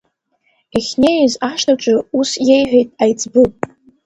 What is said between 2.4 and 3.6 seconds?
иеиҳәеит аиҵбы…